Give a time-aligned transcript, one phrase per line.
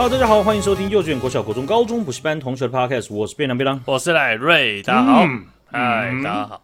[0.00, 5.26] Hello，大家好，欢迎收听幼稚园、国小、国中、高中补习班同学的 Podcast，我是便当便当，我是赖瑞，大家好，
[5.70, 6.62] 嗨、嗯，大家好，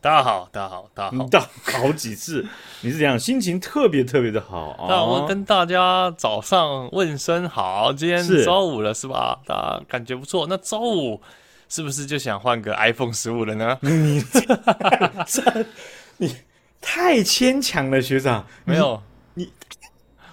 [0.00, 1.40] 大家好，大家好，大家好，大
[1.78, 2.46] 好几次，
[2.80, 3.18] 你是怎样？
[3.18, 4.74] 心情特别特别的好。
[4.88, 9.38] 那我跟大家早上问声好，今天周五了是吧？
[9.44, 10.46] 大家感觉不错。
[10.48, 11.20] 那周五
[11.68, 13.76] 是不是就想换个 iPhone 十五了呢？
[13.82, 14.24] 你
[16.16, 16.36] 你
[16.80, 18.46] 太牵强了，学长。
[18.64, 19.02] 没有
[19.34, 19.52] 你。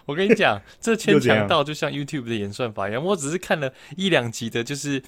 [0.10, 3.04] 你我跟你讲， 这牵强到就像 YouTube 的演算法一样。
[3.04, 5.02] 我只是看了一两集的，就是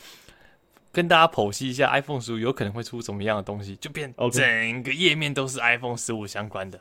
[0.92, 6.80] 跟大家剖析一下 iPhone 十五有可能会出什么样的东西，就变整个页面都是 iPhone 十五相关的。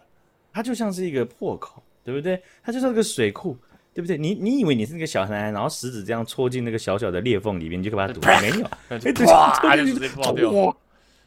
[0.53, 2.43] 它就像是一个破口，对不对？
[2.63, 3.57] 它就像一个水库，
[3.95, 4.19] 对不对？
[4.19, 8.29] 你你以为你是那个小男孩，然后食指这样戳进那个小小的裂缝里面，你就可以把它堵住？
[8.41, 8.65] 没有，
[9.63, 10.77] 啪就直接爆掉。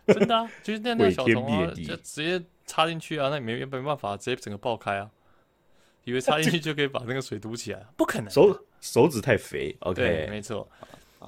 [0.06, 5.10] 真的啊，就是那那小虫啊，就直接插进去啊，那你没没办法，直接整个爆开啊。
[6.04, 8.30] 以为插进去就可以把那个水堵起来， 不可能。
[8.30, 10.68] 手手指太肥，OK，对，没错。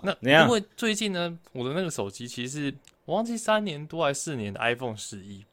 [0.04, 5.46] 那因为最近呢，我的那个手机其实是我忘记三年多还是四年的 iPhone 十一，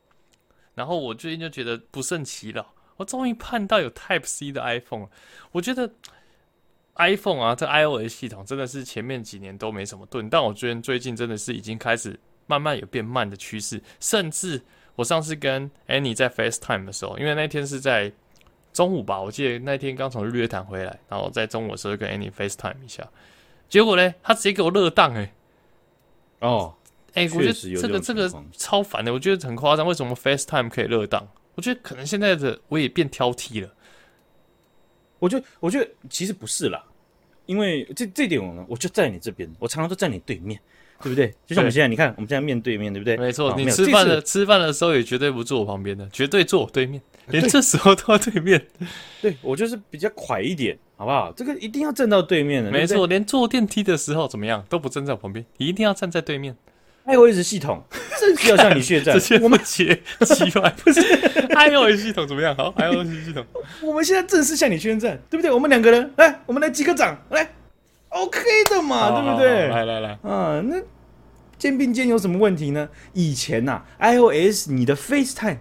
[0.74, 5.10] 然后我最近就觉得不胜其扰，我终于盼到有 Type C 的 iPhone 了。
[5.52, 5.88] 我觉得
[6.96, 13.80] iPhone 啊，这 iOS 系统真的是前面几年都没什么顿，但我觉得最近真的是已经开始慢慢有变慢的趋势。
[14.00, 14.60] 甚至
[14.96, 18.12] 我上次跟 Annie 在 FaceTime 的时候，因为那天是在
[18.72, 23.06] 中午吧，我记得那天刚从日月潭回来，然后在中午的时候跟 Annie FaceTime 一下，
[23.68, 25.32] 结果呢，他直接给我热档哎，
[26.40, 26.74] 哦，
[27.14, 31.28] 哎、欸，我觉得这个这个超烦的，我觉得很夸张，为什么 FaceTime 可以热档？
[31.54, 33.70] 我觉得可能现在的我也变挑剔了，
[35.18, 36.82] 我觉得我觉得其实不是啦，
[37.46, 40.58] 因为这这点我呢，我就在你这边，我常常都在你对面。
[41.02, 41.34] 对不对？
[41.44, 43.16] 就像我们现在，你看，我们现在面对面，对不对？
[43.16, 48.66] 没错，你吃饭的吃饭的时候也绝对不坐我旁边的，绝对坐我对面，连这时候都要对面。
[49.20, 51.32] 对，我就是比较快一点，好不好？
[51.36, 52.70] 这个一定要站到对面的。
[52.70, 56.56] 没错，连坐电梯的时候怎么样都不站在我旁边，一定要站在对面。
[57.04, 57.82] iOS 系统，
[58.20, 59.16] 这是要向你 血战。
[59.42, 61.00] 我们切奇怪，不是
[61.50, 62.54] iOS 系统怎么样？
[62.54, 63.44] 好，iOS 系统，
[63.82, 65.50] 我们现在正式向你宣战，对不对？
[65.50, 67.50] 我们两个人来，我们来击个掌，来。
[68.10, 69.68] OK 的嘛，好对不对？
[69.68, 70.76] 来来来，啊，那
[71.58, 72.88] 肩并肩有什么问题呢？
[73.14, 75.56] 以前呐、啊，iOS 你的 FaceTime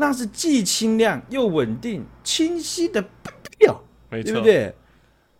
[0.00, 4.74] 那是既清亮又稳定、清晰的不得了，没错，对不对？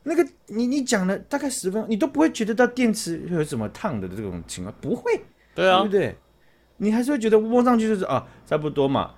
[0.03, 5.21] 那个你你讲了大概十分钟，你都不会觉得到电池有什么烫的这种情况，不会，
[5.54, 6.16] 对啊，对不对？
[6.76, 9.15] 你还是会觉得摸上去就是啊，差不多嘛。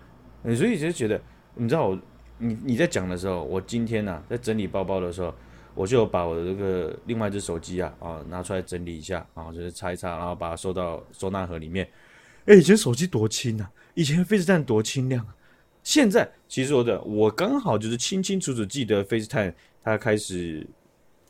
[0.57, 1.21] 所以就觉得，
[1.57, 1.99] 你知道我，
[2.39, 5.35] 你你在讲的时候，我今天呢、啊、在整理包包的时候。
[5.75, 11.89] 我就把我的这个另外一只手机啊啊拿出来整理一下，然后就是擦一擦，然后把它收到收纳盒里面。
[12.45, 15.35] 哎，以前手机多轻啊，以前 FaceTime 多清亮啊。
[15.83, 20.67] 现在其实说的，我刚好就是清清楚楚记得 FaceTime 它开始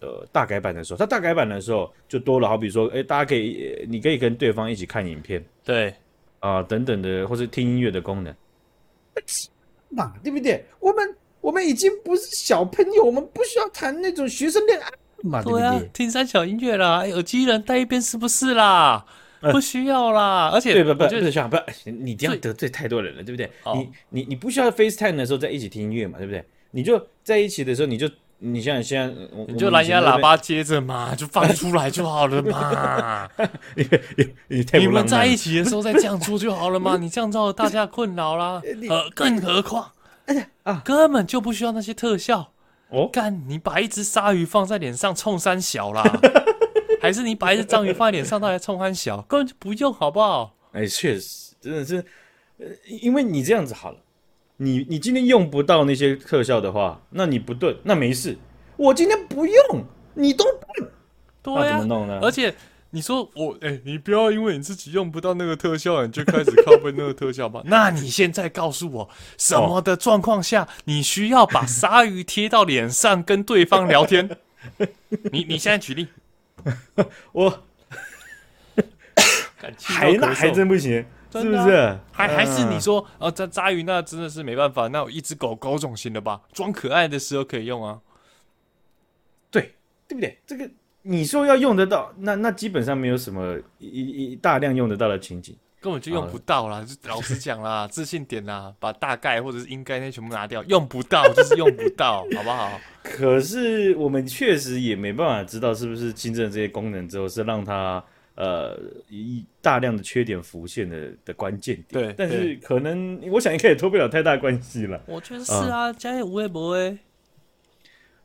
[0.01, 5.95] 呃大改版的时候，它大改版的时候就多了，好比说，哎，大家可以你可以跟对方一起看影片，对
[6.41, 8.35] 啊等等的，或是听音乐的功能，
[9.89, 10.65] 嘛对不对？
[10.81, 11.17] 我们。
[11.43, 14.89] 我们已经不是小朋友，我们不需要谈那种学生恋爱
[15.25, 15.91] 嘛，对不对？
[15.93, 19.05] 听三小音乐啦，耳机人戴一边是不是啦？
[19.51, 21.31] 不需要啦，而且对不不不是不
[21.73, 23.51] 是，你这样得罪太多人了，对不对？
[23.75, 26.45] 你你你不需要 FaceTime 的时候在一起听音乐嘛，对不对？
[26.71, 28.09] 你就在一起的时候，你就
[28.39, 29.15] 你像现在
[29.49, 33.29] 你就蓝牙喇叭接着嘛， 就放出来就好了嘛。
[34.49, 38.63] 你们在一起的时候再这样做就好了嘛，你这样造大家困扰啦。
[38.89, 39.93] 呃，更何况。
[40.27, 42.53] 哎呀啊，根本就不需要那些特效
[42.91, 43.09] 哦！
[43.13, 46.03] 干，你把一只鲨鱼放在脸上冲三小啦，
[47.03, 50.57] 还是你把一只章鱼放在脸上，它还冲欢小，根本就不用，好不好？
[50.71, 51.97] 哎，确实，真的是，
[52.59, 52.67] 呃，
[53.03, 53.99] 因为你这样子好了，
[54.59, 58.39] 你你今天用不到那些特效的话，那你不对，那没事。
[58.77, 60.87] 我今天不用，你都对，
[61.43, 62.21] 对啊，那怎么弄呢？
[62.23, 62.55] 而且。
[62.95, 67.63] 你说我哎、欸，你不要因为你自己用不到那个特效，你就开始靠背那个特效吧。
[67.65, 74.29] 那你现在告诉我，什么的状况下你需要把鲨鱼贴到脸上跟对方聊天？
[75.33, 76.07] 你你现在举例，
[77.33, 77.63] 我
[79.83, 81.99] 还那还真不行，是不是？
[82.11, 88.01] 还还是你说哦，扎扎鱼那真的是没办法，那有一只狗狗种行了吧，装可爱的时候可以用啊。
[89.51, 89.75] 对，
[90.09, 90.39] 对不对？
[90.47, 90.69] 这个。
[91.05, 96.83] 你说要用得到，那那基本上没有什么一一大量用得到的情景，根本就用不到啦。
[96.83, 102.81] 就老实讲啦，自信点啦，把大概或者是应该那些全部拿掉，用不到 就是用不到，好不好？
[103.03, 108.03] 可是我们确实也没办法知道是不是新增这些功能之后是让它
[108.37, 112.07] 呃一大量的缺点浮现的的关键点。
[112.07, 115.03] 对，但是可能我想应该也脱不了太大关系了。
[115.07, 116.97] 我觉得是啊，加一无微博诶。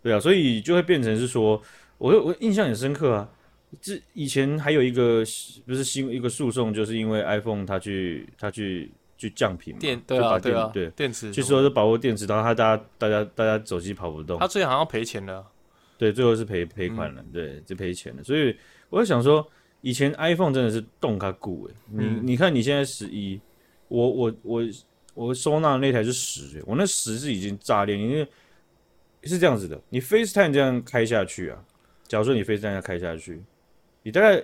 [0.04, 1.62] 对啊，所以就会变成是说。
[2.00, 3.28] 我我印象很深刻啊。
[3.82, 5.24] 这以前还有一个
[5.66, 15.46] 不是新一个诉讼，就是因为 iPhone 它去它去去降频嘛，电对啊对啊对电池，据说是保护电池，然后它大家大家大家手机跑不动，它最后好像赔钱了，
[15.98, 18.24] 对，最后是赔赔款了，嗯、对，就赔钱了。
[18.24, 18.56] 所以
[18.90, 19.46] 我在想说，
[19.82, 23.38] 以前 iPhone 真的是动它固诶，你、嗯、你看你现在十一，
[23.90, 24.64] 我我我
[25.14, 28.26] 我收纳那台是十，我那十是已经炸裂，因为
[29.24, 31.62] 是这样子的，你 FaceTime 这样开下去啊，
[32.08, 33.44] 假如说你 FaceTime 要开下去。
[34.08, 34.42] 你大概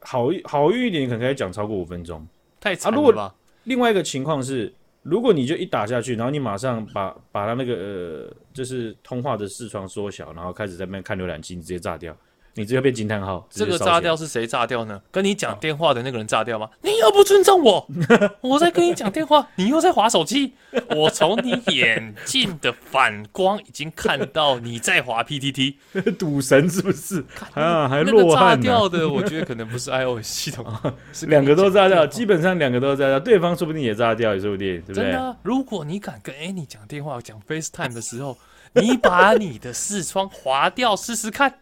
[0.00, 2.28] 好一好运一点，你可能可以讲超过五分钟，
[2.60, 3.22] 太长了吧？
[3.22, 3.34] 啊、
[3.64, 4.70] 另外一个情况是，
[5.02, 12.14] 如果你就一打下去，然后你马上把把他那个呃，就是通话的视窗缩小，然后开始在那边看浏览器，你直接炸掉。
[12.58, 15.00] 你这个被惊叹号，这个炸掉是谁炸掉呢？
[15.12, 16.66] 跟你讲电话的那个人炸掉吗？
[16.66, 17.86] 哦、你又不尊重我，
[18.42, 20.52] 我在跟你讲电话，你又在划手机。
[20.90, 25.76] 我从你眼镜的反光已经看到你在划 PTT，
[26.18, 27.24] 赌神是不是？
[27.54, 30.66] 啊，还落炸掉的，我觉得可能不是 iOS 系统，
[31.14, 35.04] 是两个都炸掉，基本上两个都炸掉，对方说不定也炸掉，也说不定，对不对？
[35.04, 38.36] 真的、啊，如果你敢跟 Annie 讲电话、讲 FaceTime 的时候，
[38.74, 41.54] 你把你的视窗划掉试试看。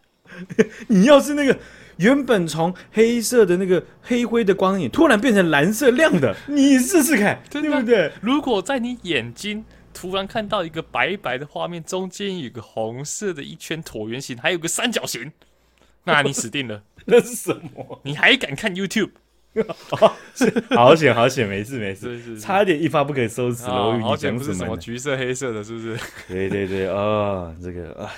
[0.89, 1.59] 你要是那个
[1.97, 8.13] 原本从黑色的那个黑灰的光影，突然变成蓝色亮的， 你试试看，对不对？
[8.21, 15.33] 如果在你眼睛突然看到一个白白的画面，中间有个红色的一圈椭圆形，还有个三角形，
[16.05, 16.83] 那你死定了。
[17.07, 18.01] 那是什么？
[18.03, 19.11] 你还敢看 YouTube？
[19.89, 20.15] 好
[20.95, 23.89] 险，好险，没事没事，差点一发不可收拾了。
[23.89, 25.99] 我以前不是什么橘色黑色的，是不是？
[26.29, 28.13] 对对对，哦，这个啊。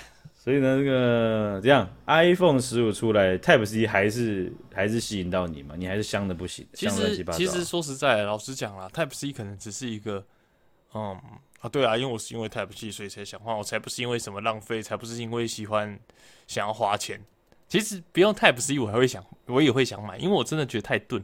[0.49, 5.75] 所以呢，这个这样，iPhone 十五出来，Type C 还是还是吸引到你嘛？
[5.77, 6.67] 你还是香的不行。
[6.73, 10.25] 其实其实说实在，老实讲啦，Type C 可能只是一个，
[10.95, 11.15] 嗯
[11.61, 16.01] 啊，对啊，因为我是因为 Type C 所以才想换，我才不是因为什么浪费，才不是因为喜欢
[16.47, 17.21] 想要花钱。
[17.69, 21.23] 其实不用 Type C，我还会想，我也会想买，因为我真的觉得太钝。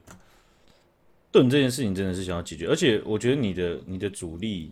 [1.33, 4.71] 钝这件事情真的是想要解决，而且我觉得你的你的主力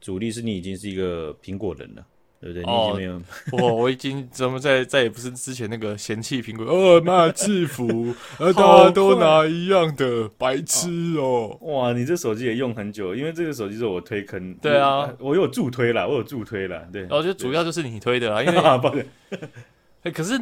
[0.00, 2.06] 主力是你已经是一个苹果人了。
[2.42, 2.64] 对不对？
[2.64, 3.22] 哦，
[3.52, 11.56] 我我已经怎么再再也不是之前那个嫌弃苹果，哦，那制服， 呃，大家都拿一样的，白痴哦！
[11.60, 14.52] 哇，你这手机也用很久，因为这个手机是我推坑。
[14.54, 16.84] 对啊，我有助推了，我有助推了。
[16.92, 19.06] 对，我觉得主要就是你推的啦， 因为抱歉。
[20.12, 20.36] 可是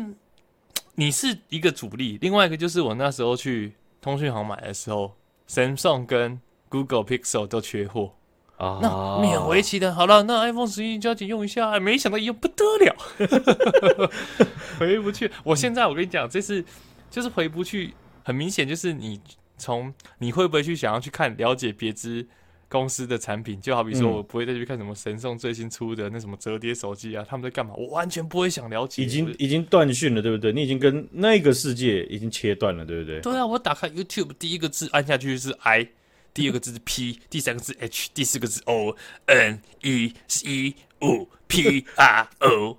[0.95, 5.15] 你是一个主力，另外一个就是我那时候去通讯行买的时候
[5.47, 8.15] ，Samsung 跟 Google Pixel 都缺货。
[8.61, 8.89] 啊，那
[9.23, 12.95] 勉为其难，好了，那 iPhone 十一加紧用一下，没想到用不得了，
[14.79, 15.31] 回不去。
[15.43, 16.63] 我现在我跟你讲，这是
[17.11, 19.19] 就是回不去，很明显就是你
[19.57, 22.29] 从你会不会去想要去看了解别支
[22.69, 30.53] 公司的产品，就好比说我不会再去看什么神送最新出的那什么折叠手机啊，他们在干嘛，我完全不会想了解，已经已经断讯了，对不对？
[30.53, 33.23] 你已经跟那个世界已经切断了，对不对？
[33.23, 35.89] 对啊，我打开 YouTube 第一个字按下去是 I。
[36.33, 38.97] 第二个字是 P，第三个字 H，第四个字 O
[39.27, 42.79] N E C 五 P R O，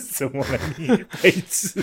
[0.00, 0.58] 什么来
[1.30, 1.82] 着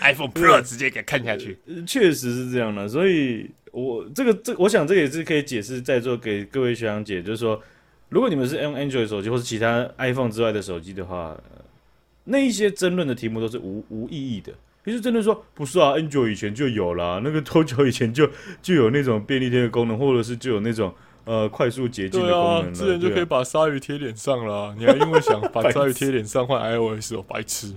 [0.00, 2.86] ？iPhone Pro 直接给看下去，确实是这样的。
[2.88, 7.62] 所以我这个这，我想这个也是可以解释在座给各位学长姐，就是说，
[8.10, 11.40] 如果你们是用 Android 手机或是其他 iPhone 之外的手机的话，
[12.24, 14.52] 那一些争论的题目都是无无意义的。
[14.88, 18.26] 其实真的说不是啊，Android 以前就有啦，那个 多久以前就
[18.62, 20.94] 就有那种便利贴的功能，或者是就有那种
[21.26, 24.74] 呃快速捷径的功能，自然就可以把鲨鱼贴脸上了。
[24.78, 27.74] 你还因为想把 鲨鱼贴脸上换 iOS 哦，白痴！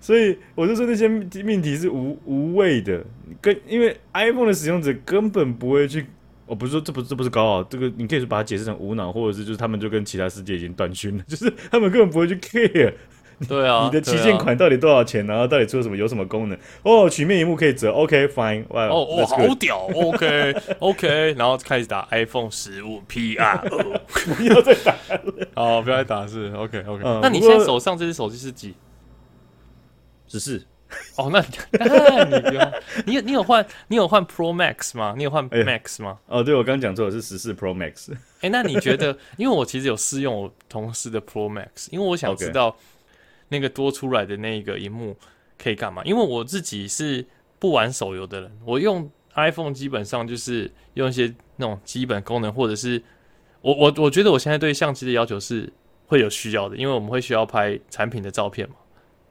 [0.00, 3.04] 所以我就说那些命题是无无谓的，
[3.42, 6.06] 跟因为 iPhone 的使用者根本不会去，
[6.46, 12.94] 我不是说这不这不是高傲，这个你可以把它解释成无脑，或者是就是他们就跟其他世界已经断讯了，就是他们根本不会去 care。
[13.48, 15.26] 对啊，你的旗舰款到底多少钱？
[15.26, 15.96] 然后到底出了什么？
[15.96, 16.58] 有什么功能？
[16.82, 24.00] 哦，曲面屏幕可以折，OK fine，哇，哦哦，好屌，OK OK，然后开始打 iPhone 十五 Pro，
[24.36, 27.02] 不要再打了，哦，不要再打是 OK OK。
[27.22, 28.74] 那你现在手上这只手机是几？
[30.28, 30.64] 十四。
[31.16, 32.72] 哦，那那你不要，
[33.04, 35.12] 你有你有换你有换 Pro Max 吗？
[35.16, 36.18] 你有换 Max 吗？
[36.28, 38.12] 哦，对，我刚讲错了，是十四 Pro Max。
[38.42, 39.16] 哎，那你觉得？
[39.36, 42.76] 因为我其实有试用我同事的 Pro Max，因为我想知道。
[43.48, 45.16] 那个多出来的那个荧幕
[45.58, 46.02] 可以干嘛？
[46.04, 47.24] 因为我自己是
[47.58, 53.02] 不玩手游的人，我用 iPhone 基本上就是用一些那种基本功能，或者是
[53.60, 55.72] 我我我觉得我现在对相机的要求是
[56.06, 58.74] 会有需要的，因为我们会需要拍产品的照片嘛。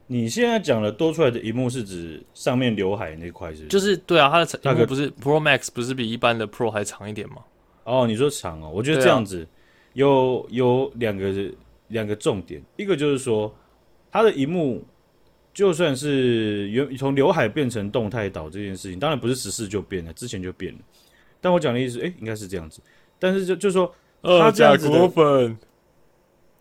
[0.06, 3.66] 你现在讲的多出来的荧幕是指上面刘海那块是，是？
[3.68, 7.36] 就是对啊，它的荧幕不是 Pro Max 不是比一般的 Pro 还长一点吗？
[7.84, 9.46] 哦，你说长哦，我觉得这样子
[9.94, 11.32] 有有两个
[11.88, 13.54] 两个重点，一个就是说。
[14.14, 14.80] 它的荧幕
[15.52, 20.78] 就算是原从刘海变成动态岛这件事情，当然不是十四就变了，之前就变了。
[21.40, 22.80] 但我讲的意思，哎、欸，应该是这样子。
[23.18, 23.92] 但是就就说，
[24.22, 25.58] 二甲果粉，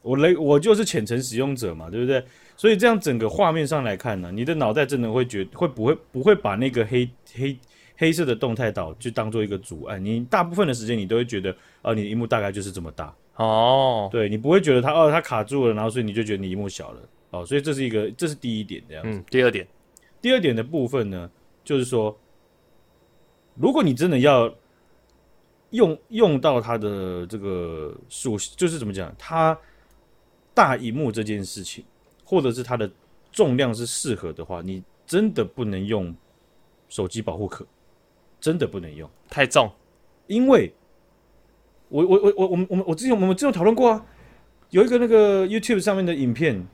[0.02, 2.26] 我雷我就是浅层使用者嘛，对不对？
[2.58, 7.56] 所以这样整个画面上来看呢，你的脑袋真的会觉会不会不会把那个黑黑
[7.96, 10.00] 黑色的动态岛就当做一个阻碍？
[10.00, 11.52] 你大部分的时间你都会觉得，
[11.84, 14.10] 啊、呃，你的荧幕大概就是这么大哦。
[14.12, 17.00] 对，你不会觉得它哦它卡住了，然后所以你就觉得你荧幕小了
[17.34, 17.46] 哦。
[17.46, 19.20] 所以这是一个这是第一点这样子。
[19.20, 19.68] 嗯，第二点，
[20.22, 21.30] 第二点的部分呢，
[21.64, 22.18] 就是说，
[23.56, 24.54] 如果你真的要
[25.72, 29.60] 用用到它的这个属性，就是怎么讲，它
[30.54, 31.84] 大荧幕这件事情。
[32.26, 32.90] 或者是它的
[33.32, 36.16] 重量是适合的话，你真的不能用
[36.88, 37.68] 手机保护壳，
[38.40, 39.70] 真的不能用，太重。
[40.26, 40.74] 因为
[41.90, 44.06] 我我我我我们我们我之前我们之前讨论过啊，
[44.72, 46.66] 有一个那个 YouTube 上面的影片，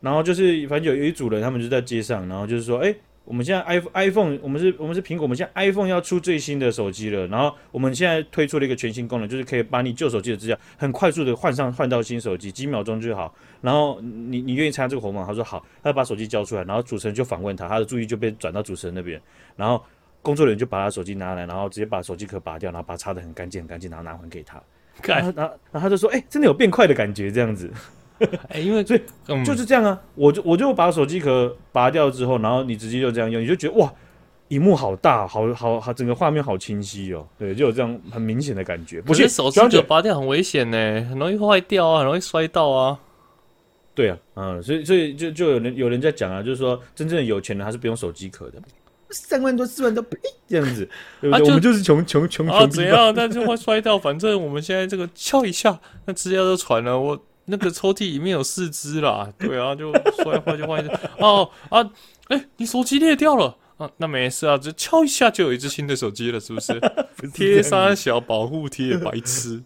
[0.00, 2.96] 然后就是反正有有一组人，他们就在街上，然后就是说，哎、欸。
[3.26, 7.26] 我们现在 iPhone iPhone，我们是我们是苹果，我们现在 iPhone 要出最新的手机了。
[7.26, 13.34] 然后我们现在推出了一个全新功能，就是可以把你旧手机的资料很快速的换上换到新手机，几秒钟就好。
[13.60, 15.24] 然后你你愿意参加这个活动吗？
[15.26, 19.20] 他说好，他就把手机交出来，然后主持人就访问他，他的注意就被转到主持人那边。
[19.56, 19.82] 然后
[20.22, 24.62] 工作人员就把他手机拿来，然后直接把手机壳拔掉，然后把它擦得很干净很干净，然后拿还给他。
[25.02, 27.68] 然后然后然后他就说，哎、欸，真的有变快的感觉，这样子。
[28.48, 29.00] 哎，因为所以
[29.44, 33.92] 就是这样啊，我就我就把手机壳拔掉之后，然后你直接就这样用，你就觉得哇，
[34.48, 37.26] 荧幕好大，好好好，整个画面好清晰哦。
[37.38, 39.02] 对，就有这样很明显的感觉。
[39.02, 40.76] 不是手机壳拔掉很危险呢，
[41.10, 42.98] 很容易坏掉啊，很容易摔到啊。
[43.94, 48.60] 对啊，嗯，所以所以就就有人有人在讲啊，就是说真正的有钱人他是不用手机壳的，
[49.10, 50.88] 三万多四万多呸这样子，
[51.20, 51.46] 对不对？
[51.46, 53.12] 我们就是穷穷穷穷怎样？
[53.14, 57.18] 但是会摔掉，反正我们现在这个敲一下，那资料都传了我。
[57.46, 60.94] 那个抽屉里面有四只啦，对啊，就摔坏就换一支。
[61.18, 61.80] 哦啊，
[62.28, 63.88] 哎、欸，你手机裂掉了啊？
[63.98, 66.80] 那没事啊，就敲一下就有一只新的手机了，是不是？
[67.32, 69.62] 贴三小保护贴，白痴。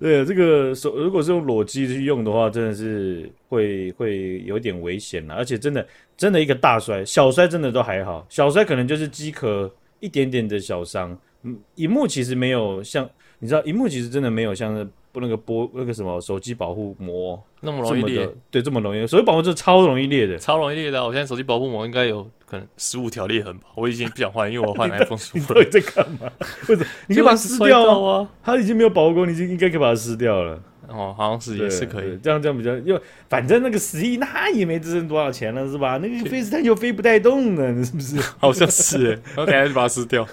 [0.00, 5.34] 对，这个手如果是用裸机去用的话，真的是会会有点危险了。
[5.34, 5.86] 而且真的
[6.16, 11.16] 真的一个大摔，小摔真的都还好，小摔可能就是机壳一点点的小伤。
[11.44, 13.08] 嗯，荧幕其实没有像
[13.38, 14.90] 你知道，荧幕其实真的没有像。
[15.20, 21.04] 那个玻那个什么手机保护膜那么容易裂，对，这么容易，手机保护就是超容易裂的，超容易裂的。
[21.04, 25.40] 我现在手机保护膜应该有可能十五条裂痕吧，我已经不想换，因为我换 iPhone 十五。
[25.58, 26.30] 你在干嘛？
[26.68, 26.86] 为什么？
[27.08, 28.28] 你可以把它撕掉啊！
[28.42, 30.60] 它已经没有保护过，你就应该可以把它撕掉了。
[30.88, 35.98] 哦，好像是也是可以，这样这样比较，因为反正那个十亿那也没值多少钱了，是吧？
[36.00, 38.20] 那个 FaceTime 又飞不带动的，是不是？
[38.38, 40.24] 好像是，然后等下就把它撕掉。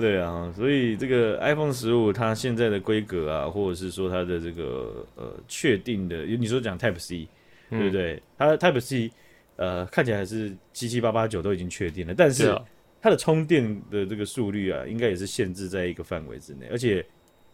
[0.00, 7.26] 对啊，所以这个 iPhone 十五它现在的规格啊，或者是说它的这个呃确定的，你说讲 Type C，
[7.70, 8.14] 对不对？
[8.14, 9.10] 嗯、它 Type C
[9.56, 12.56] 呃看起来还是七七八八九都已经确定了，但是
[13.02, 17.04] 它的充电的这个速率啊，应该也是限制在一个范围之内，而且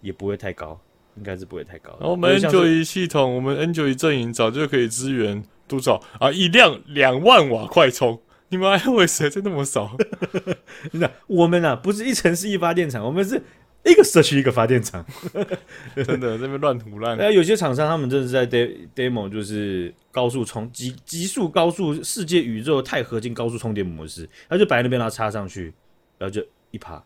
[0.00, 0.78] 也不会太高，
[1.16, 1.96] 应该是不会太高。
[2.00, 6.30] 我们 Android 系统，我们 Android 阵营早就可以支援多少啊？
[6.30, 8.20] 一辆两万瓦快充。
[8.54, 9.96] 你们 iOS 还真那么少？
[10.92, 13.42] 你看，我们啊，不是一城市一发电厂，我们是
[13.82, 15.04] 一个社区一个发电厂。
[16.06, 17.18] 真的，这边乱涂乱。
[17.18, 18.46] 哎，有些厂商他们真的是在
[18.94, 25.75] demo，就是高速充极极速高速世界宇宙钛合金高速充电模式，他就摆那边，然后插上去，
[26.16, 27.02] 然后就一趴，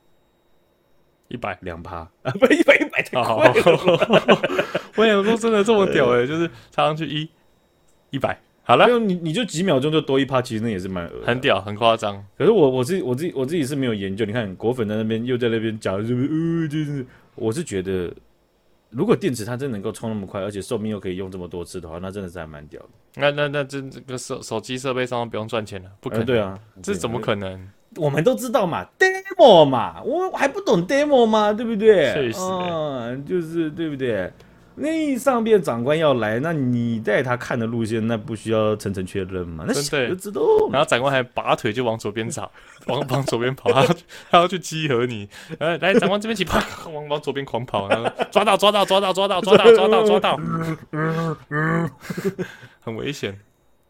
[1.29, 3.55] 一百两趴啊， 不一百一百太快了。
[4.97, 7.27] 我想说，真的这么屌哎、欸，就是插上去一
[8.11, 8.39] 一百。
[8.69, 12.23] 好了，你你就几秒钟就多一趴，其实那也是蛮很屌，很夸张。
[12.37, 14.27] 可是我我自己我自己我自己是没有研究。
[14.27, 18.13] 你看果粉在那边又在那边讲，就是我是觉得，
[18.91, 22.89] 如果电池它真能够充那么快，而且寿命又可以用这么多次的话，那真的是还蛮屌的。
[23.17, 26.21] 那那那这这个手手机设备上不用赚钱了，不可能。
[26.21, 27.67] 呃、对啊，这怎么可能？
[27.97, 31.55] 我们都知道嘛，demo 嘛，我还不懂 demo 吗？
[31.55, 32.13] 对不对？
[32.13, 34.31] 确实、欸，嗯，就是对不对？
[34.81, 39.65] 那上边长官要来，那你带他看的路线，那不需要层层确认吗？
[39.67, 40.41] 那想就知道。
[40.71, 42.51] 然后长官还拔腿就往左边找，
[42.87, 43.97] 往往左边跑，他要
[44.31, 45.29] 他要去集合你。
[45.59, 50.39] 来来，长官这边起，跑，往往左边狂跑，然后抓到抓到抓到抓到抓到抓到抓到，
[52.81, 53.39] 很危险。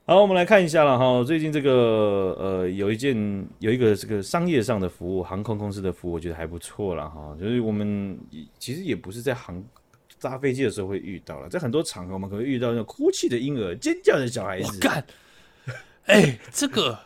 [0.06, 1.22] 好，我们来看一下了哈。
[1.22, 3.14] 最近这个呃，有一件
[3.58, 7.36] 有一个这个商业上的服务，航空公司的服务，我觉得还不错了哈。
[7.38, 8.18] 就是我们
[8.58, 9.62] 其实也不是在航。
[10.20, 14.66] 搭飞机的时候会遇到了，在很多场合我们可能遇到那种哭泣的婴儿、尖叫的小孩子。
[14.66, 15.04] 我干，
[16.06, 16.98] 哎、欸，这个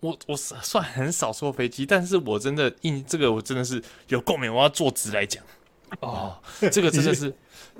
[0.00, 5.42] 我我算很少坐飞机，但是我真的印这个我真的是有共鸣，我要坐直来讲。
[6.00, 6.38] 哦，
[6.70, 7.34] 这个真的是，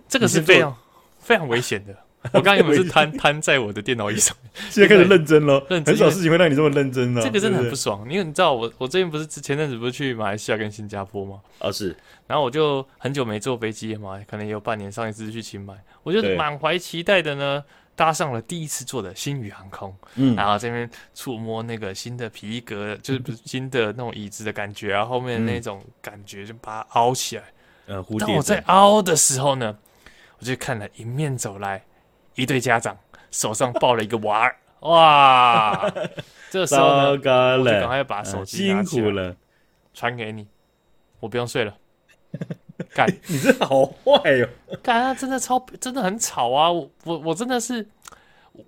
[0.09, 0.77] 这个是非常
[1.19, 1.97] 非常危险的。
[2.33, 4.37] 我刚刚有没有是 瘫瘫在我的电脑椅上？
[4.71, 7.23] 现在开始认真了，认真很少事情会让你这么认真了。
[7.23, 11.41] 这个真的很不爽，因为你知道我我最近不是前阵子不是去马来西亚跟新加坡吗？
[11.59, 17.65] 啊是，然后我就很久没坐飞机了嘛，可能也有半年，上一次去清迈，我就满怀期待的呢，
[17.97, 27.45] 搭上了第一次坐的星宇航空，嗯，然后这边触摸那个新的皮革，就是不是新的那种椅子的感觉啊，后面那种感觉就把它凹起来。
[27.87, 28.05] 呃。
[28.21, 29.77] 当我在凹的时候呢，
[30.39, 31.83] 我就看了迎面走来。
[32.35, 32.97] 一对家长
[33.31, 34.57] 手上抱了一个娃儿，
[34.89, 35.93] 哇！
[36.51, 37.23] 这个时候呢，我就
[37.65, 39.37] 赶快把手机拿起来，辛苦了，
[39.95, 40.47] 传给你，
[41.21, 41.77] 我不用睡了。
[42.95, 44.49] 干，你这好坏哟！
[44.83, 46.71] 干啊，真的超，真的很吵啊！
[46.71, 47.87] 我我我真的是，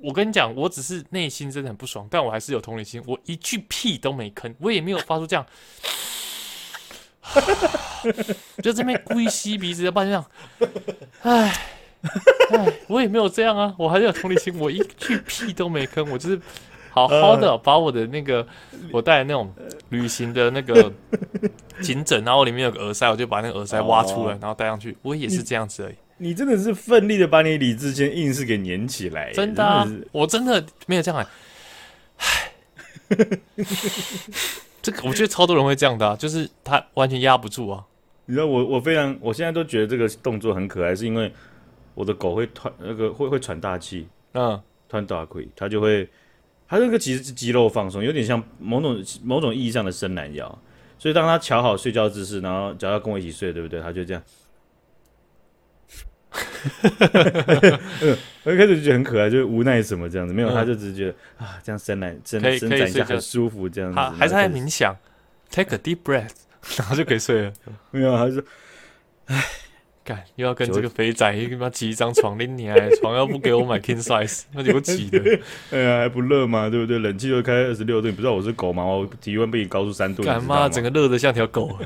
[0.01, 5.45] 我跟你讲，我只是内心真的很不爽，但我还是有同理心，我一句屁都没吭，我也没有发出这样，
[8.63, 10.25] 就这边故意吸鼻子的，半这样，
[11.23, 11.53] 唉。
[12.51, 16.41] 哎， 我也没有这样啊，我还是有同理心，我一句屁都没吭，我就是
[16.91, 18.47] 好好的把我的那个
[18.93, 19.53] 我带的那种
[19.89, 20.93] 旅行的那个
[21.81, 25.95] 颈枕，然后里面有个耳塞，我就把那个耳塞挖出来，然后戴上去，我也是这样子而已。
[26.19, 31.27] 你，真的是奋力的把你理智先硬是给粘起来，真的，啊，我真的没有这样哎。
[32.19, 32.51] 唉，
[34.81, 37.83] 这个我觉得超多人会这样的，啊，就是他完全压不住啊。
[38.27, 41.33] 你知道我我非常，我现在都觉得这个动作很可爱，是因为。
[41.95, 46.09] 我的狗会喘，那个会会喘大气，嗯，喘大气，它就会，
[46.69, 50.59] 它这个其实是肌肉放松，有点像某种某种意义上的伸懒腰，
[50.99, 53.81] 所以当它调好睡觉姿势，然后只要跟我一起睡，对不对？
[53.81, 54.23] 它就这样，
[58.43, 64.97] 我 一开始就觉得很可爱，就是无奈什么这样子，没有，它就只是觉得啊，这样伸懒伸伸展一下很舒服，这样子，还是在冥想
[65.51, 66.33] ，take a deep breath，
[66.77, 67.53] 然后就可以睡了，
[67.93, 68.45] 没有，它是，
[69.27, 69.45] 唉。
[70.05, 75.19] 干又要跟这个肥仔 一个妈挤一张床，拎你还床要不给我买 king size， 那就挤的。
[75.71, 76.69] 哎呀，还不热吗？
[76.69, 76.99] 对不对？
[76.99, 78.85] 冷气又开二十六度，你不知道我是狗吗？
[78.85, 80.23] 我体温比你高出三度。
[80.23, 81.71] 干妈，整个热的像条狗。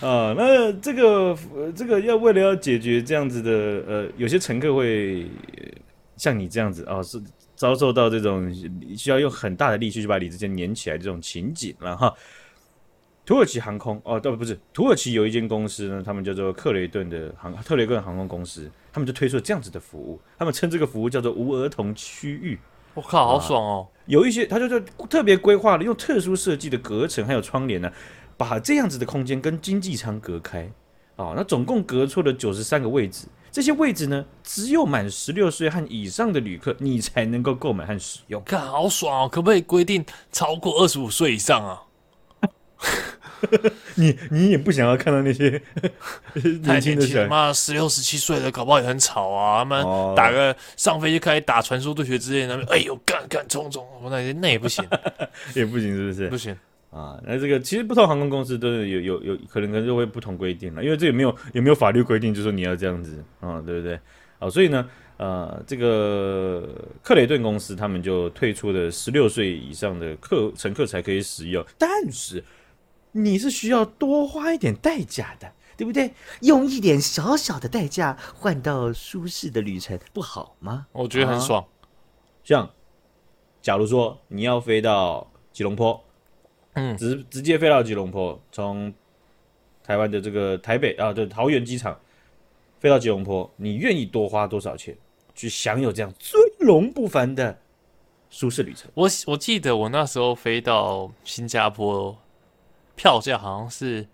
[0.00, 1.38] 啊，那这个
[1.76, 3.50] 这个要为了要解决这样子的
[3.86, 5.26] 呃，有些乘客会
[6.16, 7.22] 像你这样子啊，是
[7.54, 8.52] 遭受到这种
[8.96, 12.12] 需要用很大的力气去把椅子间粘起来这种情景了哈。
[13.26, 22.58] 土耳其航空哦，对，不是土耳其有一间公司呢，他们叫做克雷顿的航特雷顿航空公司，他们就推出了这样子的服务，他们称这个服务叫做无儿童区域。
[22.92, 23.88] 我靠，好爽哦！
[24.06, 27.90] 有一些，他就就特别规划了，用特殊设计的隔层还有窗帘呢，
[28.36, 30.70] 把这样子的空间跟经济舱隔开。
[31.16, 38.42] 哦，那总共隔出了九十三个位置，这些位置呢，只有满十六岁和以上的旅客，你才能够购买和使用。
[38.44, 39.28] 看，好爽哦！
[39.28, 41.82] 可不可以规定超过二十五岁以上啊？
[43.96, 45.60] 你你也不想要看到那些
[46.62, 47.52] 年轻的人吗？
[47.52, 49.58] 十六十七岁的搞不好也很吵啊！
[49.58, 54.82] 他们打个上飞机开始打传说对决之类的，哎呦干干冲冲，那那那也不行，
[55.54, 56.28] 也不行，是不是？
[56.28, 56.56] 不行
[56.90, 57.20] 啊！
[57.26, 63.98] 那这个其实不同航空公司都是有有有可能可能就会不同规定了，因为这也没有也没有法律规定，就说你要这样子啊，对不对？
[64.38, 66.66] 好，所以呢，呃，这个
[67.02, 72.42] 克雷顿公司他们就退出了十六岁以上的客乘客才可以使用，但是。
[73.16, 76.12] 你是需要多花一点代价的，对不对？
[76.40, 80.88] 用一点小小的代价换到舒适的旅程，不好吗？
[80.90, 81.62] 我觉得很爽。
[81.62, 81.68] 啊、
[82.42, 82.70] 像，
[83.62, 86.04] 假如说你要飞到吉隆坡，
[86.72, 88.92] 嗯，直直接飞到吉隆坡，从
[89.84, 91.96] 台湾的这个台北啊，对，桃园机场
[92.80, 94.96] 飞到吉隆坡，你愿意多花多少钱
[95.36, 97.56] 去享有这样尊荣不凡的
[98.28, 98.90] 舒适旅程？
[98.94, 102.18] 我我记得我那时候飞到新加坡。
[102.96, 104.06] 票价好像是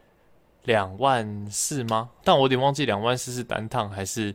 [0.64, 2.11] 两万四吗？
[2.25, 4.35] 但我有点忘记两万四是单趟还是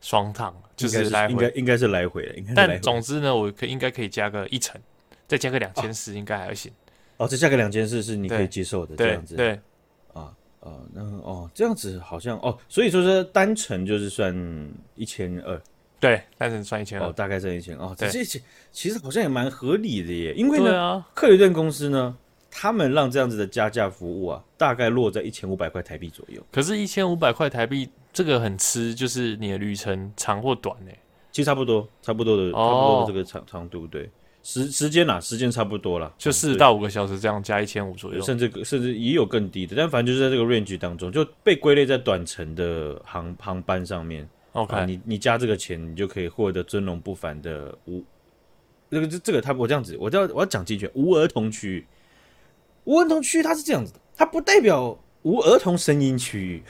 [0.00, 2.52] 双趟，就是来回，应该应该是来回的。
[2.54, 4.80] 但总之呢，我可应该可以加个一成，
[5.26, 6.70] 再加个两千四，应该还行。
[7.16, 9.36] 哦，再加个两千四是你可以接受的，这样子。
[9.36, 9.58] 对，
[10.12, 14.34] 啊啊，那哦，这样子好像哦，所以说是单程就是算
[14.94, 15.60] 一千二，
[16.00, 18.42] 对，单程算一千二，哦，大概算一千哦，这其
[18.72, 22.16] 其实好像也蛮合理的耶，因为呢，克雷顿公司呢。
[22.56, 26.40] 他们让这样子的加价服务啊，大概落在一千五百块台币左右。
[26.52, 30.92] 可是，一千五百块台币这个很吃，就是你的旅程长或短呢？
[31.32, 34.08] 其实差不多，差不多的，差不多的这个长长度，对，
[34.44, 44.28] 时时间啦，时间差不多了，就四到五个小时这样加一千五左右，甚至甚至也有更低的，但反正就是在这个 range 当中，就被归类在短程的航航班上面。
[44.52, 48.00] OK，啊，你你加这个钱，你就可以获得尊荣不凡的无
[48.88, 51.86] 这个这这个他我这样子，我要我要讲进去，无儿童区域。
[52.84, 56.62] 无儿童区域它是这样子的，它不代表无儿童声音区域。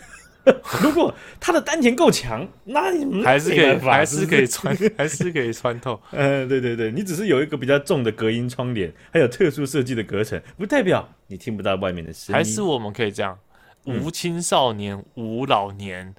[0.82, 5.98] 如果他的丹田够强，那你们还是可以，还是可以穿， 还是可以穿透。
[6.10, 12.34] 嗯，对对对，你只是有一个比较重的隔音窗帘，还有特殊设计的隔层，不代表你听不到外面的声音。
[12.34, 13.38] 还是我们可以这样，
[13.84, 16.14] 无青少年，嗯、无老年。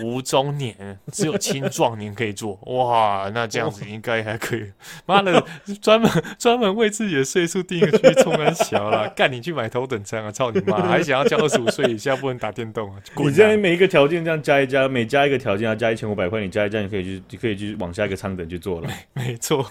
[0.00, 3.30] 无中年，只有青壮年可以做 哇！
[3.34, 4.72] 那这样子应该还可以。
[5.06, 5.44] 妈的，
[5.80, 10.30] 专门专门为自己的岁数定一个区冲安小啦， 干你去买头等舱啊！
[10.30, 10.80] 操你妈！
[10.82, 13.02] 还想要叫二十五岁以下不能打电动啊？
[13.16, 18.88] 你这样每一个条件这样加一加，每加一个条件要加一千五百块，你加一加，你可以去，你可以去往下一个舱等去做了。
[19.14, 19.64] 没错。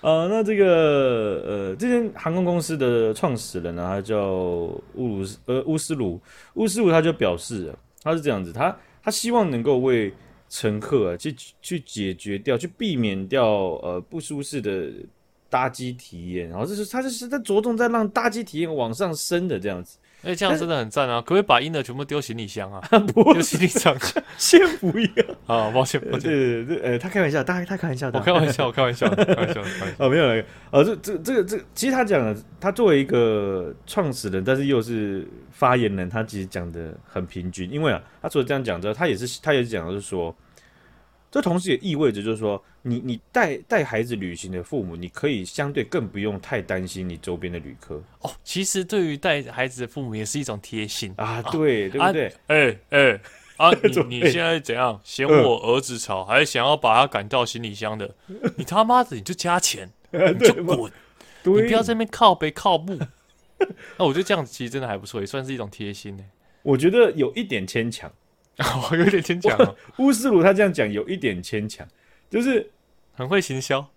[0.00, 0.66] 呃，那这个
[1.44, 6.20] 呃，这间航空公司的创始人呢，他叫乌鲁斯呃乌斯鲁
[6.54, 8.76] 乌斯鲁，他就表示他是这样子，他。
[9.00, 10.12] 他希望能够为
[10.50, 13.46] 乘客啊，去去解决掉，去避免掉
[13.80, 14.92] 呃不舒适的
[15.48, 19.96] 搭机体验，然后这是他这是在着重在让搭机体验往上升的这样子。
[20.22, 21.20] 哎，这样真的很赞啊！
[21.20, 22.80] 可不可以把婴儿全部丢行李箱啊？
[23.14, 23.96] 丢行李箱，
[24.36, 25.06] 先不要
[25.46, 25.70] 啊！
[25.74, 26.30] 抱歉，抱歉。
[26.30, 29.62] 对对对，呃，他开玩笑，他他开玩笑，我开玩笑，我开玩笑，开玩笑。
[29.62, 30.44] 开玩笑哦，没有了。
[30.72, 37.70] 呃，这这这个这，其实他讲的，他作为一个创始人，但是又是发言人，他其实讲的很平均。
[37.70, 40.34] 因为啊，他除了这样讲之后，他也是他也是讲的是说。
[41.38, 48.30] 这同时也意味着，就是说，你你带带孩子旅行的父母，你可以相对更不用太担心你周边的旅客哦。
[48.42, 52.34] 其实对于带孩子的父母，也是一种贴心啊，对、啊、对 不对？
[52.48, 53.20] 哎哎
[53.56, 58.12] 啊，你你现在怎样嫌我儿子吵，还是想要把他赶到行李箱的？
[58.58, 60.90] 你他妈的你就加钱， 你就滚，
[61.44, 62.98] 你不要在那边靠背靠步。
[63.96, 66.24] 那我觉得这样子其实真的还不错，也算是一种贴心呢。
[66.62, 68.12] 我觉得有一点牵强。
[68.64, 69.74] 哦，有点牵强哦。
[69.98, 71.86] 乌斯鲁他这样讲有一点牵强，
[72.28, 72.70] 就是
[73.14, 73.88] 很会行销。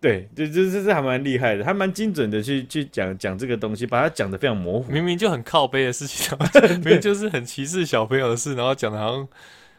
[0.00, 4.90] 对，这这这这还蛮厉害的，还蛮精准的去去讲讲这个东西，把它讲的非常模糊。
[4.90, 6.36] 明明就很靠背的事情，
[6.82, 9.28] 明明就是很歧视小朋友的事，然后讲的好像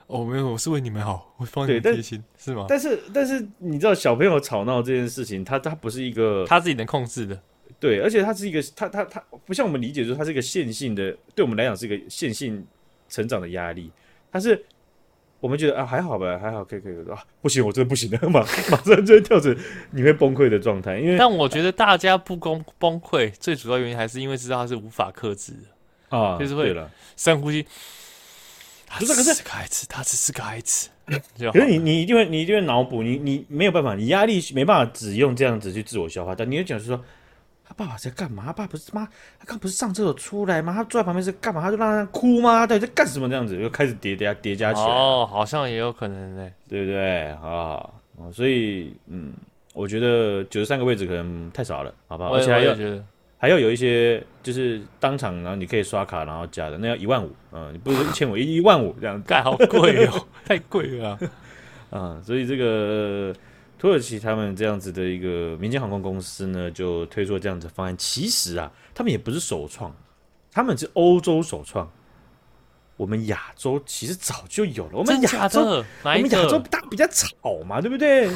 [0.08, 2.68] 哦没有，我是为你们好，我帮你们贴心，是吗？
[2.70, 7.38] 但是但是你知道小朋友吵闹这件事情，他他不是一个他自己能控制的，
[7.78, 12.66] 对，而且他是一个他他他不像我们理解说他是一个线性的，对我们来讲是一个线性
[13.10, 13.92] 成长的压力。
[14.34, 14.65] 但是
[15.39, 18.41] 我们觉得啊还好吧，还好可以可以啊，不行，我真的不行了， 马
[18.72, 19.56] 马上就会跳成
[19.91, 20.98] 你会崩溃的状态。
[20.98, 26.76] 因为但我觉得大家不崩崩溃，最主要原因还是因为知道他是无法克制的啊，就是会
[27.15, 27.63] 深呼吸。
[28.89, 30.89] 可是可是个孩子，他只是个孩子。
[31.06, 37.00] 可是你你一定会你一定会脑补，你你没有办法，你压力没办法只用这样子去自我消化，但你会讲是说。
[37.76, 38.44] 他爸爸在干嘛？
[38.46, 39.04] 他爸不是妈，
[39.40, 40.74] 他刚不是上厕所出来吗？
[40.74, 41.60] 他坐在旁边是干嘛？
[41.62, 42.60] 他就让他哭吗？
[42.60, 43.28] 他到底在干什么？
[43.28, 44.86] 这样子又开始叠叠叠加起来。
[44.88, 47.30] 哦，好像也有可能呢，对不对？
[47.42, 47.90] 啊，
[48.32, 49.34] 所以嗯，
[49.74, 52.34] 我觉得九十三个位置可能太少了，好不好？
[52.36, 52.76] 而且还要
[53.40, 61.18] 还要有一些就是当场然后你可以刷卡然后加的，那要一万五，嗯，你不是一千五，一一万五这样，盖好贵哦， 太贵了
[61.90, 63.34] 啊，所以这个。
[63.84, 67.93] 土耳其他们这样子的一个民间航空公司呢，就推出了这样子的方案。
[67.98, 69.93] 其实啊，他们也不是首创，
[70.50, 71.91] 他们是欧洲首创。
[72.96, 74.91] 我们亚洲其实早就有了。
[74.93, 75.60] 我们亚洲，
[76.02, 78.30] 我们亚洲大比较吵嘛，对不对？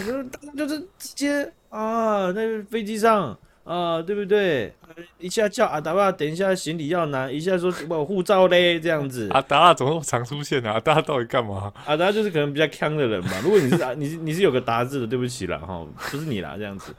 [0.57, 3.39] 就是直接啊，在飞机上。
[3.63, 4.73] 啊，对不对？
[5.19, 9.29] 一下叫阿达拉，等一下行李要拿，一下说我护照嘞，这样子。
[9.31, 10.71] 阿达拉怎么常出现呢？
[10.71, 11.71] 阿达到底干嘛？
[11.85, 13.31] 阿达就是可能比较锵的人嘛。
[13.43, 16.93] 如果你是 你你是有个达字的，对不起啦哈，不是你啦，这样子。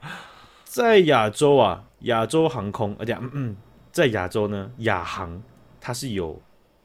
[0.64, 3.56] 在亚洲啊，亚洲航空，而且嗯嗯，
[3.90, 5.42] 在亚洲呢，亚航
[5.80, 6.40] 它是有，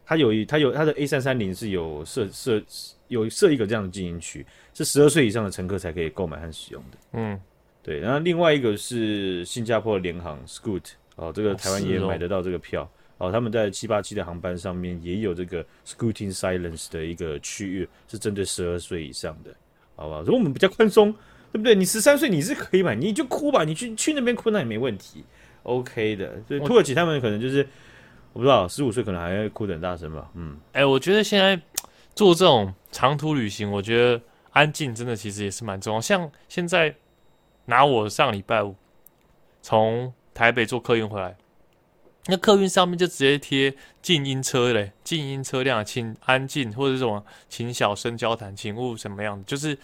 [0.06, 2.62] 它有一它有它的 A 三三零是有设设
[3.10, 6.98] 有设一个这样的经营区，是十二岁以上的乘客才可以购买和使用的。
[7.14, 7.40] 嗯。
[7.84, 10.84] 对，然后另外一个是新加坡联航 Scoot
[11.18, 13.32] 哦，这个台湾也买得到这个票哦，哦。
[13.32, 19.54] 他们在七八七的航班上面也有这个 Scooting Silence 的一个区域，是针对十二岁以上的，
[19.98, 20.22] 好不好？
[20.22, 21.12] 如果我们比较宽松，
[21.52, 21.76] 对不对？
[21.76, 25.22] 你十三岁你是可以买，你就哭吧，你去去那边哭那也没问题
[25.64, 26.42] ，OK 的。
[26.48, 27.68] 所以土耳其他们可能就是
[28.32, 30.32] 我，不知道，十五岁可能还会哭得很大声吧。
[30.36, 31.62] 嗯，哎，我觉得现在
[32.16, 36.96] 做这种长途旅行，我觉得安静真的其实也是蛮重要，像现在。
[37.66, 38.76] 拿我上礼拜五
[39.62, 41.38] 从台北坐客运回来，
[42.26, 49.78] 那客运上面就直接贴静音车嘞，静音车辆请安静或者什么请小声交谈，请勿什么样的，就是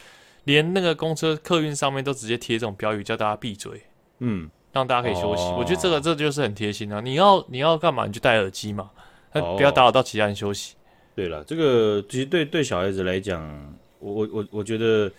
[0.44, 3.84] 连那个公车客运上面都直接贴这种标语，叫大家闭嘴，
[4.20, 5.44] 嗯，让大家可以休息。
[5.44, 7.00] 哦、我觉得这个这就是很贴心啊！
[7.00, 8.92] 你要你要干嘛，你就戴耳机嘛，
[9.32, 10.76] 不要打扰到其他人休息。
[11.16, 13.42] 对了，这个其实对对小孩子来讲，
[14.00, 15.10] 我我我我觉得。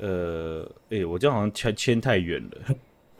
[0.00, 2.74] 呃，哎、欸，我这样好像牵牵太远了，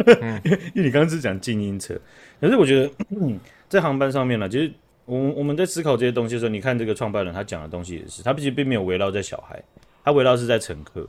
[0.44, 1.94] 因为你刚刚是讲静音车，
[2.40, 2.90] 可是我觉得
[3.68, 4.72] 在航班上面呢，其实
[5.04, 9.62] 我我们在思考这些东西的时候，你看这个创办人他讲的东西也是，他其实并没有围绕在小孩，
[10.04, 11.06] 他围绕是在乘客。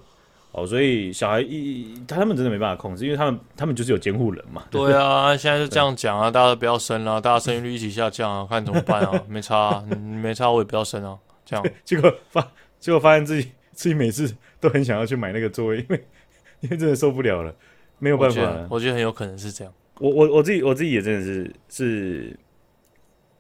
[0.54, 4.66] 哦，所以小孩一他们真的没办法控制，因为他们他们就是有监护人嘛。
[4.70, 9.24] 对，啊，现在就这样讲啊，大家都不要生了，大家生育率一起下降啊，看怎么办啊？
[9.30, 9.86] 没差、啊，
[10.22, 11.18] 没差，我也不要生啊。
[11.46, 12.46] 这样 结果发
[12.82, 16.06] 结果发现自己自己每次都很想要去买那个座位，因为
[16.62, 17.54] 因为真的受不了了，
[18.00, 18.68] 没有办法了。
[18.70, 19.74] 我觉得很有可能是这样。
[20.00, 22.40] 我我我自己我自己也真的是是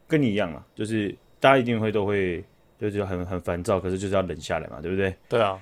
[0.07, 2.43] 跟你一样啊，就是大家一定会都会
[2.77, 5.15] 就是很很烦躁，可是就是要忍下来嘛，对不对？
[5.29, 5.57] 对啊。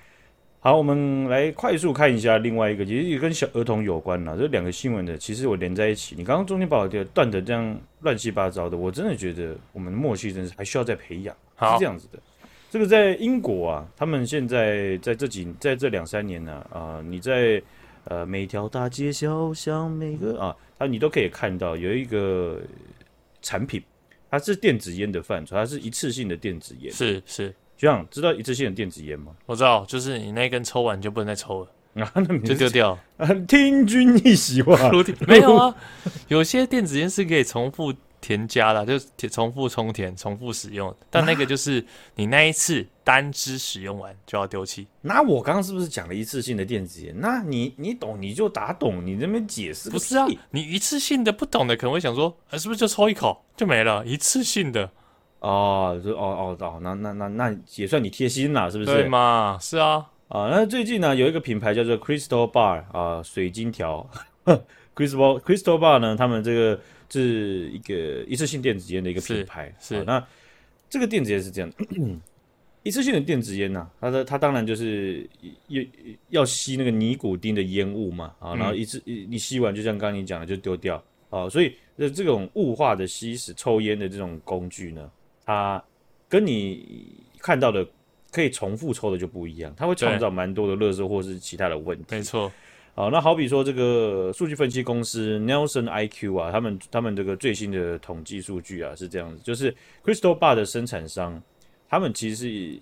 [0.61, 4.37] 好，我们来快速看一下另外一个，其实也跟小儿童有关了。
[4.37, 6.15] 这两个新闻的，其实我连在一起。
[6.17, 11.33] 你刚刚中间把我的断的这样乱七八糟的，我真的觉得我们的默契真是还需要再培养。
[11.57, 12.19] 是这样子的。
[12.69, 17.61] 这个在英国啊，他们现在在这几在这两三年呢啊，啊，你在
[18.03, 22.61] 呃每条大街小巷每个啊，他你都可以看到有一个
[23.41, 23.81] 产品，
[24.29, 26.91] 它是电子烟的范畴，它是一次性的电子烟。
[26.91, 27.53] 是是。
[27.77, 29.31] 学长，知道一次性的电子烟吗？
[29.45, 31.71] 我知道，就是你那根抽完就不能再抽了，
[32.03, 32.91] 啊，那就丢掉。
[33.17, 34.77] 啊， 听君一席话，
[35.25, 35.73] 没有啊，
[36.27, 40.93] 有些电子烟是可以重复添加了，就是重复充填、重复使用。
[41.09, 41.83] 但那个就是
[42.15, 44.87] 你那一次单支使用完就要丢弃。
[45.01, 47.13] 那我刚刚是不是讲了一次性的电子烟？
[47.17, 50.27] 那你你懂你就打懂，你这边解释不是啊？
[50.51, 54.05] 你一次性的不懂的可能会想说，是不是就抽一口就没了？
[54.05, 54.89] 一次性的。
[55.39, 58.91] 哦，就哦哦哦，那那那那也算你贴心啦，是不是？
[58.91, 60.05] 对嘛，是啊。
[60.27, 64.07] 啊，那最近呢，有一个品牌叫做 Crystal Bar 啊，水晶条，
[64.93, 66.79] Crystal Crystal Bar 呢，他们这个
[67.09, 69.73] 是一个一次性电子烟的一个品牌。
[69.79, 70.25] 是，是那
[70.89, 71.77] 这个电子烟是这样的，
[72.83, 75.29] 一次性的电子烟呢、啊，它的它当然就是
[75.67, 75.83] 要
[76.29, 85.11] 要吸那个尼古丁的烟雾嘛，啊，然后一次一、嗯、你吸完，就像刚刚你讲的，就丢掉啊，所以这这种雾化的吸食抽烟的这种工具呢。
[85.45, 85.83] 它
[86.27, 87.85] 跟你看到的
[88.31, 92.05] 可以重复抽的就不一样，它会创造蛮多的垃圾或是其他的问题。
[92.11, 92.51] 没错，
[92.99, 101.41] 好，那好比说这个数据分析公司 Nelson IQ 啊，他们他们这个最新的统计数据啊是这样子，就是 Crystal Bar 的生产商，
[101.87, 102.77] 他们其实是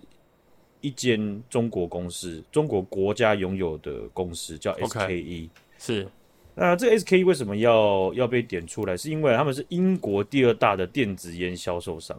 [0.81, 4.87] 一间中国公司，中国国家拥有的公司叫 SKE。
[4.89, 6.07] Okay, 是，
[6.55, 8.97] 那这个 SKE 为什么要要被点出来？
[8.97, 12.17] 是因为他们是英国第二大的电子烟销售商。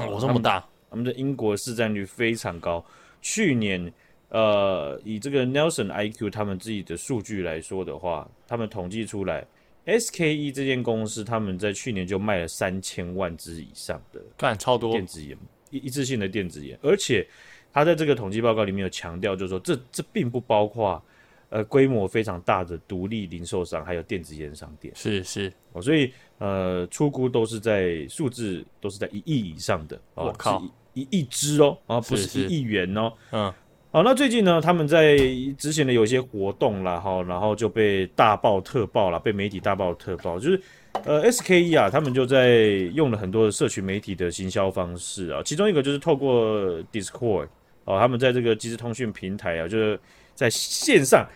[0.00, 2.84] 哦，这么大，他们的英国市占率非常高。
[3.22, 3.92] 去年，
[4.30, 9.46] 呃，以这个 Nelson IQ 他们自己的数据来说的话，他们统计出来
[9.86, 15.36] ，SKE 这间公司他们在去年就卖了三千万支以上的，干超多电子烟，
[15.70, 17.26] 一一次性的电子烟，而且
[17.72, 21.02] 他在这个统计报告里面有强调，就是说这这并不包括。
[21.52, 30.00] 呃，规模非常大的独立零售商，还有电子烟商店，是是哦，所以呃，出估都是在数字都是在一亿以上的。
[30.14, 30.62] 我、哦、靠，
[30.94, 33.12] 一亿支哦，啊，不是一亿元哦。
[33.32, 33.52] 嗯，
[33.92, 35.16] 好，那最近呢，他们在
[35.58, 40.62] 之前的有一些活动啦，哈，然后就被大爆特爆了，被媒体大爆特爆，就是
[41.04, 42.58] 呃，SKE 啊，他们就在
[42.94, 46.60] 用了很多的社群媒体的行销方式啊，其中一个就是透过
[46.92, 47.48] Discord
[47.84, 49.98] 哦，他们在这个即时通讯平台啊，就是
[50.34, 51.26] 在线上。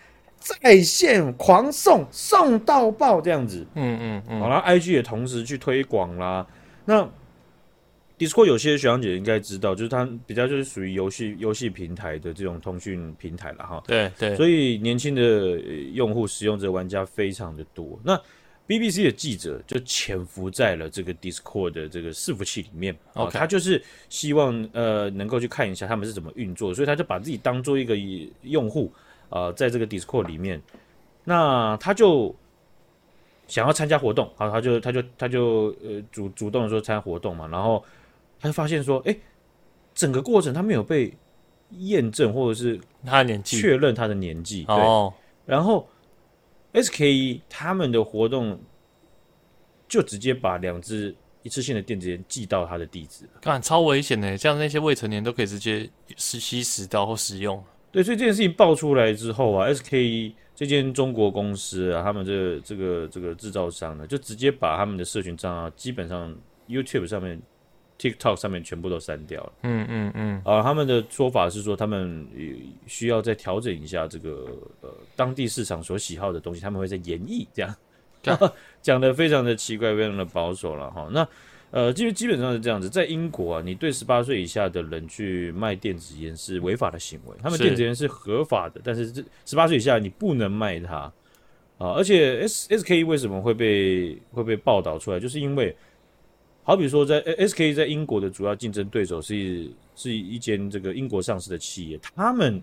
[0.60, 6.46] 在线狂送送到爆这样子，嗯嗯嗯，好，然后 IG 也同时去推广啦。
[6.84, 7.08] 那
[8.18, 13.82] Discord 有些学长姐应该知道，就是它比较就是属于游戏游戏平台的这种通讯平台了哈。
[13.86, 15.58] 对对，所以年轻的
[15.92, 17.98] 用户使用者玩家非常的多。
[18.02, 18.20] 那
[18.66, 23.30] BBC 的记者就潜伏在了这个 Discord 的这个伺服器里面，okay.
[23.32, 27.96] 他就是希望呃能够去看一下他们是怎么运作，所以他就把自己当做一个
[28.42, 28.92] 用户。
[29.30, 30.62] 呃，在这个 Discord 里面，
[31.24, 32.32] 那他就
[33.48, 37.84] 想要参加活动，好，他就他就他就呃主主动的说参加活动嘛，然后
[38.44, 39.16] 他就发现说，哎，
[39.94, 41.16] 整个过程他没有被
[41.78, 43.58] 验证或者是他的年纪。
[43.58, 45.10] 确认他的年纪，哦，
[45.46, 45.88] 对，然后
[46.74, 48.60] SKE 他们的活动
[49.88, 57.64] 就直接把两只一次性的电子烟寄到他的地址，看超危险的，像那些未成年都可以直接吸吸食到或使用。
[57.90, 66.36] 对，所以这件事情爆出来之后啊，SKE 这间中国公司啊，他们这个这个这个制造商呢，就直接把他们的社群账号基本上
[66.68, 67.40] YouTube 上面、
[67.98, 69.52] TikTok 上面全部都删掉了。
[69.62, 70.42] 嗯嗯嗯。
[70.44, 72.26] 啊，他们的说法是说，他们
[72.86, 74.46] 需要再调整一下这个
[74.80, 77.76] 呃当地市场所喜好的东西，他们会在演绎这样，
[78.82, 81.08] 讲的非常的奇怪，非常的保守了哈。
[81.12, 81.26] 那。
[81.70, 87.36] 呃，基基本上是这样子，在英国啊，你对十八岁以下的人去卖电子烟是违法的行为。
[87.42, 91.12] 他们电子烟是合法的，但是这十八岁以下你不能卖它
[91.76, 91.90] 啊。
[91.96, 95.74] 而且 S SKE 为什么会被会被报道出来，就是因为
[96.64, 102.60] 好比说在 SKE 在英国的主要竞争对手是是一间这个英国上市的企业，他们。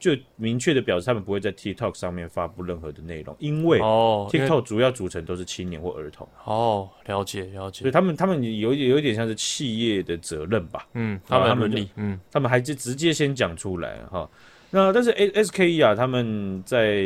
[0.00, 6.24] 就明确的表示，他们不会在 TikTok 上面发布任何的内容，因为哦，TikTok 主要组成都是青年或儿童。
[6.44, 7.80] 哦，了解了解。
[7.80, 10.86] 所以他们他们有有一点像是企业的责任吧？
[10.94, 14.30] 嗯，他们他们嗯，他们还是直接先讲出来哈。
[14.70, 17.02] 那但是 SKE 啊，他们在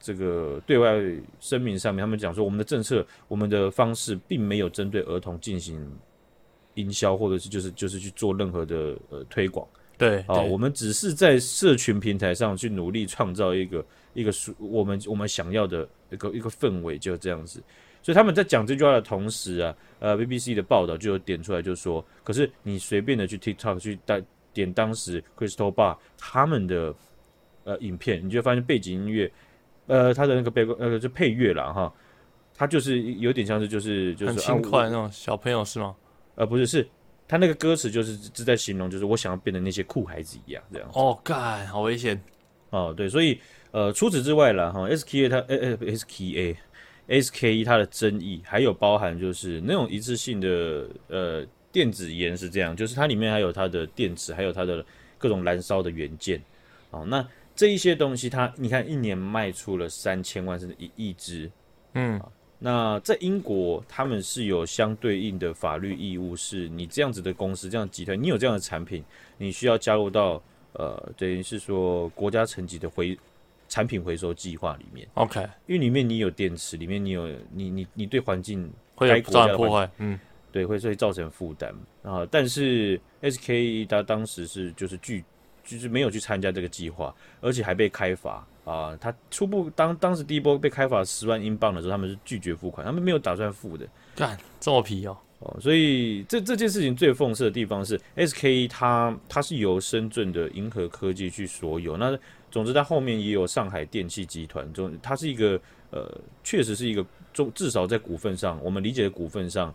[0.00, 1.00] 这个对外
[1.38, 5.80] 声明上面，他们讲说，我们的政策，我们的方式，并没有针对儿童进行
[6.74, 9.64] 营销，或者是就是就是去做任何的呃推广。
[9.96, 17.62] 对，啊，我们只是在社群平台上去努力创造一个一个我们我们想要的一个一个氛围，就这样子。
[18.02, 24.20] 所以他们在讲这句话的同时啊，呃，BBC 的报道就有点出来，就说，可是你随便的去 TikTok 去带
[24.54, 26.94] 点当时 Crystal Bar 他们的
[27.64, 29.30] 呃影片，你就会发现背景音乐，
[29.88, 31.92] 呃，他的那个背呃就配乐了哈，
[32.54, 35.94] 它就是有点像是就是就是很轻快那种小朋友是吗？
[36.36, 36.88] 呃，不是是。
[37.26, 40.86] 他那个歌词就是是在形容，就是我想要变得那些酷孩子一样，这样。
[40.92, 42.22] 哦，干，好危险。
[42.68, 43.40] 哦，对，所以
[43.70, 54.86] 呃，除此之外了，哈，SKA 它，呃呃，SKA，SKE 它的争议还有包含就是那种一次性的呃电子烟是这样，就是它里面还有它的电池，还有它的
[55.18, 56.40] 各种燃烧的元件。
[56.90, 61.50] 哦，那这一些东西它，它你看一年卖出了三千万甚至一亿支，
[61.94, 62.20] 嗯。
[62.60, 69.04] 那在英国，他们是有相对应的法律义务，是你这样子的公司、这样集团，你有这样的产品，
[69.36, 73.18] 你需要加入到呃，等于是说国家层级的回
[73.68, 75.06] 产品回收计划里面。
[75.14, 80.18] OK，因为里面你有电池，里面你有你你你对环境会有造成破坏，嗯，
[80.54, 82.24] 对，会会造成负担啊。
[82.30, 85.24] 但是 SKE 他当时是就是拒，
[85.64, 88.46] 就是没有去参加这个计划，而且还被开罚。
[88.64, 93.84] 啊，他初步当当时第一波被开罚十万英镑的时候，他们是拒绝付款，他们没有打算付的。
[94.14, 101.96] 干这么皮哦，哦，所以这这件事情最讽刺的地方是，SKE 它它是由深圳的银河科技去所有。
[101.96, 102.16] 那
[102.50, 106.08] 总之，它后面也有上海电气集团，中它是一个呃，
[106.44, 109.74] 确实是一个中至少在股份上，我们理解的股份上，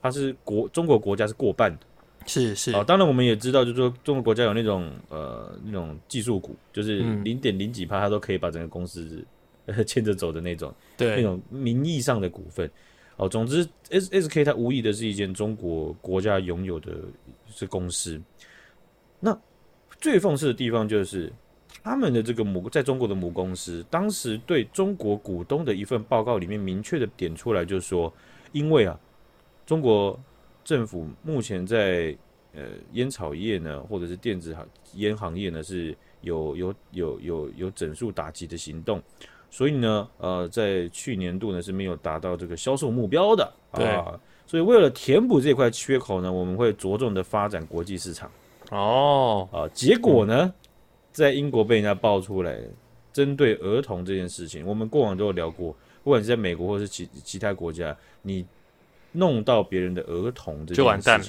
[0.00, 1.80] 它是国中国国家是过半的。
[2.26, 9.24] 是是啊，当然我们也知道，就是说中国国家有那种呃那种技术股，就是零点零几趴，它都可以把整个公司
[9.86, 12.70] 牵着走的那种，对那种名义上的股份。
[13.16, 16.92] 哦，总之 S S K 它无疑的是一间中国国家拥有的
[17.50, 18.20] 是公司。
[19.18, 19.36] 那
[19.98, 21.32] 最讽刺的地方就是，
[21.82, 28.12] 他们的这个母在中国的母公司，当时对中国股东的一份报告里面明确的点出来，就是说，
[28.52, 29.00] 因为啊，
[29.68, 30.18] 中国。
[30.64, 32.14] 政府目前在
[32.54, 39.02] 呃烟草业呢，或者是电子行烟行业呢，是有有有有有整数打击的行动，
[39.48, 44.20] 所以呢，呃，在去年度呢是没有达到这个销售目标的对啊。
[44.46, 48.30] 所以为了填补这块缺口呢，我们会着重的发展国际市场。
[48.70, 50.52] 哦，啊，结果呢，嗯、
[51.12, 52.60] 在英国被人家爆出来，
[53.10, 58.44] 针对儿童这件事情，我们过往都有聊过，不管是在美国或是其其他国家，你。
[59.12, 61.26] 弄到别人的儿童这件事情，就完蛋了。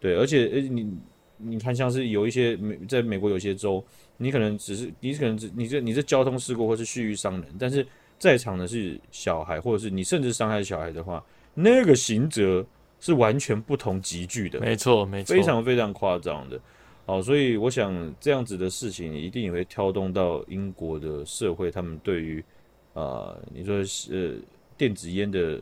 [0.00, 0.92] 对，而且呃，你
[1.38, 3.82] 你看，像是有一些美，在美国有些州，
[4.18, 7.86] 你可能只是你可能只你这你这交通事故或是蓄意伤人，但是
[8.18, 11.24] 在场的是小孩，或者是你甚至伤害小孩的话，
[11.54, 12.64] 那个刑责
[13.00, 14.60] 是完全不同级距的。
[14.60, 16.60] 没错，没错，非常非常夸张的。
[17.06, 22.44] 好，所以我想这样子的事情一定也会挑动到英国的社会，他们对于
[22.92, 23.76] 啊、呃，你说
[24.10, 24.34] 呃。
[24.76, 25.60] 电子烟的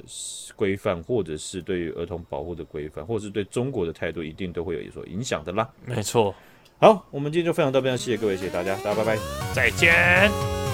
[0.57, 5.69] 规范，或者是对于儿童保护的规范，或者是对中国的态度，一定都会有所影响的啦。
[5.85, 6.35] 没错。
[6.79, 9.19] 好，我们今天就分享到这边，谢谢各位，谢谢大家，大家拜拜，
[9.55, 10.72] 再见。